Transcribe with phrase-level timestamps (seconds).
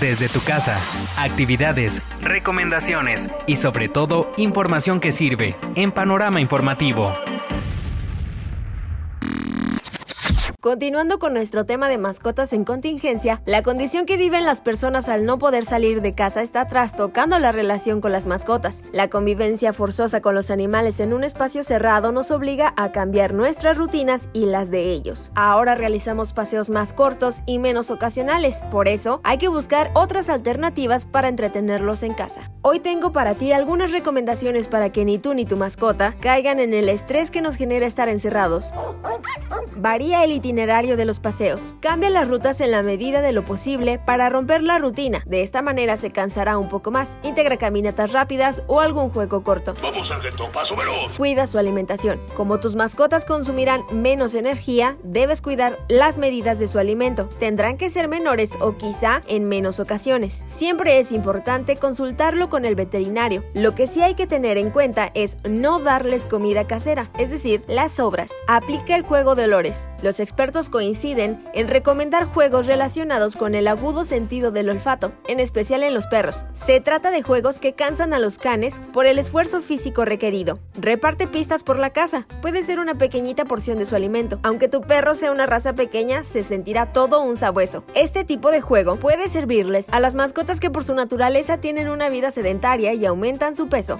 [0.00, 0.78] desde tu casa.
[1.16, 7.14] Actividades, recomendaciones y sobre todo información que sirve en Panorama Informativo.
[10.66, 15.24] Continuando con nuestro tema de mascotas en contingencia, la condición que viven las personas al
[15.24, 18.82] no poder salir de casa está trastocando la relación con las mascotas.
[18.90, 23.78] La convivencia forzosa con los animales en un espacio cerrado nos obliga a cambiar nuestras
[23.78, 25.30] rutinas y las de ellos.
[25.36, 31.06] Ahora realizamos paseos más cortos y menos ocasionales, por eso hay que buscar otras alternativas
[31.06, 32.50] para entretenerlos en casa.
[32.62, 36.74] Hoy tengo para ti algunas recomendaciones para que ni tú ni tu mascota caigan en
[36.74, 38.72] el estrés que nos genera estar encerrados.
[39.76, 41.74] Varía el itinerario de los paseos.
[41.80, 45.22] Cambia las rutas en la medida de lo posible para romper la rutina.
[45.26, 47.18] De esta manera se cansará un poco más.
[47.22, 49.74] Integra caminatas rápidas o algún juego corto.
[49.82, 51.18] Vamos, sargento, paso veloz.
[51.18, 52.20] Cuida su alimentación.
[52.34, 57.28] Como tus mascotas consumirán menos energía, debes cuidar las medidas de su alimento.
[57.38, 60.44] Tendrán que ser menores o quizá en menos ocasiones.
[60.48, 63.44] Siempre es importante consultarlo con el veterinario.
[63.52, 67.62] Lo que sí hay que tener en cuenta es no darles comida casera, es decir,
[67.68, 68.32] las sobras.
[68.48, 69.88] Aplica el juego de olores.
[70.02, 75.82] Los expertos coinciden en recomendar juegos relacionados con el agudo sentido del olfato, en especial
[75.82, 76.42] en los perros.
[76.52, 80.58] Se trata de juegos que cansan a los canes por el esfuerzo físico requerido.
[80.78, 82.26] Reparte pistas por la casa.
[82.42, 84.38] Puede ser una pequeñita porción de su alimento.
[84.42, 87.84] Aunque tu perro sea una raza pequeña, se sentirá todo un sabueso.
[87.94, 92.10] Este tipo de juego puede servirles a las mascotas que por su naturaleza tienen una
[92.10, 93.96] vida sedentaria y aumentan su peso.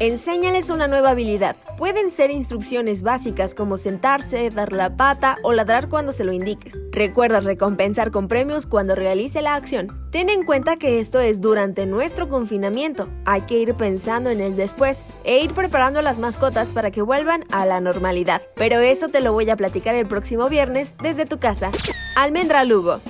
[0.00, 1.56] Enséñales una nueva habilidad.
[1.76, 6.84] Pueden ser instrucciones básicas como sentarse, dar la pata o ladrar cuando se lo indiques.
[6.92, 10.08] Recuerda recompensar con premios cuando realice la acción.
[10.12, 13.08] Ten en cuenta que esto es durante nuestro confinamiento.
[13.24, 17.02] Hay que ir pensando en el después e ir preparando a las mascotas para que
[17.02, 18.42] vuelvan a la normalidad.
[18.54, 21.72] Pero eso te lo voy a platicar el próximo viernes desde tu casa.
[22.14, 23.00] Almendra Lugo.